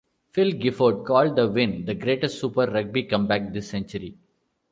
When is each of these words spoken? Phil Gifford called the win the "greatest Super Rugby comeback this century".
Phil 0.31 0.53
Gifford 0.57 1.05
called 1.05 1.35
the 1.35 1.47
win 1.47 1.85
the 1.85 1.93
"greatest 1.93 2.39
Super 2.39 2.65
Rugby 2.65 3.03
comeback 3.03 3.53
this 3.53 3.69
century". 3.69 4.17